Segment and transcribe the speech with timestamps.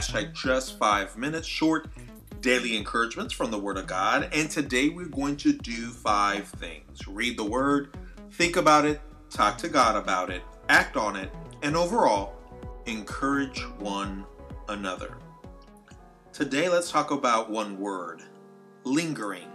[0.00, 1.86] Hashtag just five minutes short
[2.40, 4.30] daily encouragements from the Word of God.
[4.32, 7.94] And today we're going to do five things read the Word,
[8.32, 8.98] think about it,
[9.28, 11.30] talk to God about it, act on it,
[11.62, 12.34] and overall,
[12.86, 14.24] encourage one
[14.70, 15.18] another.
[16.32, 18.22] Today, let's talk about one word
[18.84, 19.52] lingering.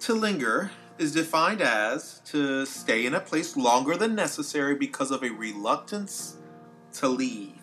[0.00, 5.22] To linger is defined as to stay in a place longer than necessary because of
[5.22, 6.38] a reluctance
[6.94, 7.55] to leave.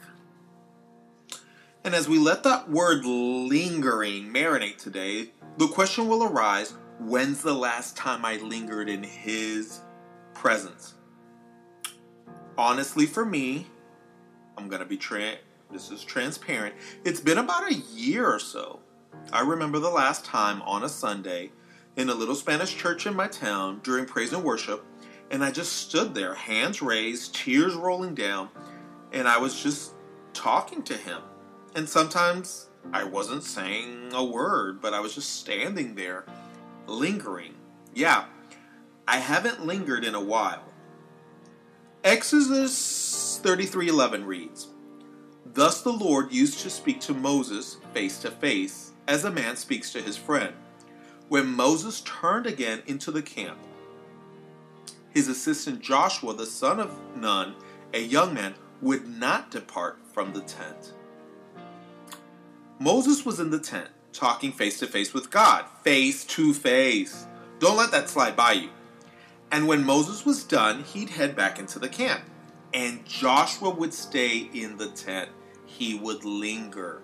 [1.86, 7.53] And as we let that word lingering marinate today, the question will arise when's the
[7.53, 9.81] last time I lingered in His
[10.34, 10.94] presence?
[12.58, 13.67] Honestly, for me,
[14.58, 15.36] I'm going to be tra-
[15.72, 16.73] this is transparent.
[17.03, 18.80] It's been about a year or so.
[19.34, 21.52] I remember the last time on a Sunday
[21.97, 24.86] in a little Spanish church in my town during praise and worship,
[25.31, 28.50] and I just stood there, hands raised, tears rolling down,
[29.12, 29.94] and I was just
[30.34, 31.22] talking to him.
[31.75, 36.25] And sometimes I wasn't saying a word, but I was just standing there,
[36.85, 37.55] lingering.
[37.95, 38.25] Yeah,
[39.07, 40.63] I haven't lingered in a while.
[42.03, 44.67] Exodus 33:11 reads,
[45.45, 49.91] Thus the Lord used to speak to Moses face to face, as a man speaks
[49.91, 50.53] to his friend.
[51.29, 53.57] When Moses turned again into the camp,
[55.09, 57.55] his assistant Joshua, the son of Nun,
[57.94, 60.94] a young man, would not depart from the tent.
[62.84, 67.25] Moses was in the tent, talking face to face with God, face to face.
[67.59, 68.70] Don't let that slide by you.
[69.53, 72.25] And when Moses was done, he'd head back into the camp.
[72.74, 75.30] And Joshua would stay in the tent.
[75.66, 77.02] He would linger.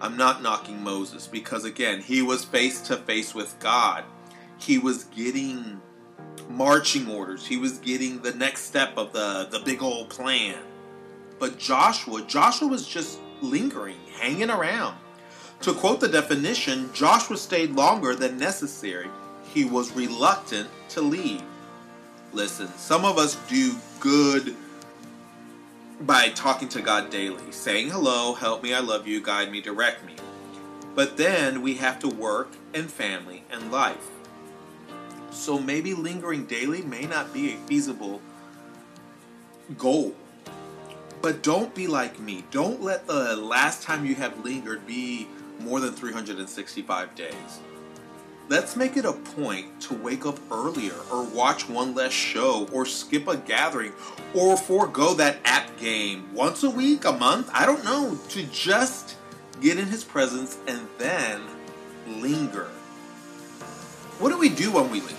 [0.00, 4.02] I'm not knocking Moses because, again, he was face to face with God.
[4.58, 5.80] He was getting
[6.48, 10.58] marching orders, he was getting the next step of the, the big old plan.
[11.38, 14.96] But Joshua, Joshua was just lingering, hanging around.
[15.62, 19.08] To quote the definition, Joshua stayed longer than necessary.
[19.52, 21.42] He was reluctant to leave.
[22.32, 24.56] Listen, some of us do good
[26.00, 30.04] by talking to God daily, saying hello, help me, I love you, guide me, direct
[30.04, 30.16] me.
[30.94, 34.10] But then we have to work and family and life.
[35.30, 38.20] So maybe lingering daily may not be a feasible
[39.78, 40.14] goal.
[41.24, 42.44] But don't be like me.
[42.50, 45.26] Don't let the last time you have lingered be
[45.58, 47.60] more than 365 days.
[48.50, 52.84] Let's make it a point to wake up earlier or watch one less show or
[52.84, 53.92] skip a gathering
[54.34, 59.16] or forego that app game once a week, a month, I don't know, to just
[59.62, 61.40] get in his presence and then
[62.06, 62.68] linger.
[64.18, 65.16] What do we do when we linger?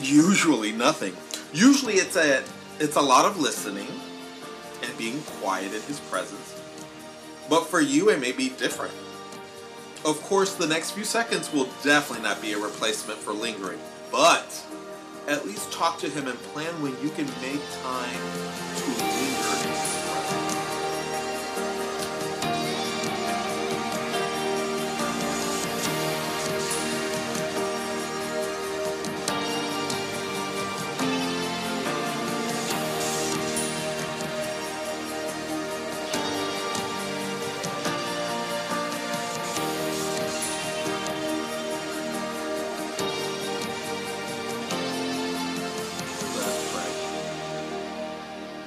[0.00, 1.14] Usually nothing.
[1.52, 2.42] Usually it's a
[2.78, 3.88] it's a lot of listening
[5.00, 6.60] being quiet in his presence.
[7.48, 8.92] But for you it may be different.
[10.04, 13.80] Of course, the next few seconds will definitely not be a replacement for lingering,
[14.12, 14.62] but
[15.26, 18.20] at least talk to him and plan when you can make time
[18.76, 19.19] to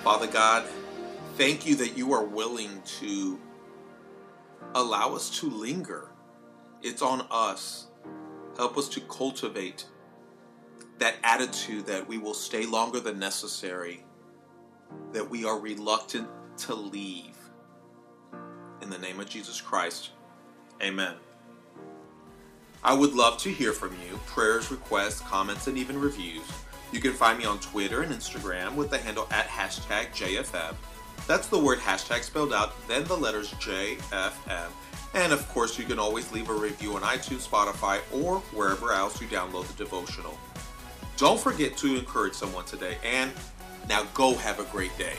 [0.03, 0.65] Father God,
[1.37, 3.39] thank you that you are willing to
[4.75, 6.09] allow us to linger.
[6.81, 7.87] It's on us.
[8.57, 9.85] Help us to cultivate
[10.99, 14.03] that attitude that we will stay longer than necessary,
[15.13, 16.27] that we are reluctant
[16.57, 17.37] to leave.
[18.81, 20.09] In the name of Jesus Christ,
[20.81, 21.15] amen.
[22.83, 26.43] I would love to hear from you prayers, requests, comments, and even reviews.
[26.93, 30.75] You can find me on Twitter and Instagram with the handle at hashtag JFM.
[31.25, 34.69] That's the word hashtag spelled out, then the letters JFM.
[35.15, 39.19] And of course, you can always leave a review on iTunes, Spotify, or wherever else
[39.19, 40.37] you download the devotional.
[41.17, 43.31] Don't forget to encourage someone today, and
[43.89, 45.15] now go have a great day.